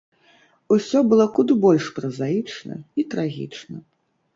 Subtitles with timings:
[0.75, 3.77] Усё было куды больш празаічна і трагічна.